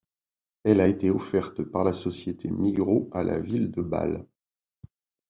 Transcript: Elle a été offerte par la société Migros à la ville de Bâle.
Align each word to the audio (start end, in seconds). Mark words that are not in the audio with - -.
Elle 0.63 0.81
a 0.81 0.87
été 0.87 1.11
offerte 1.11 1.61
par 1.63 1.83
la 1.83 1.93
société 1.93 2.49
Migros 2.49 3.07
à 3.13 3.23
la 3.23 3.39
ville 3.39 3.69
de 3.69 3.83
Bâle. 3.83 4.25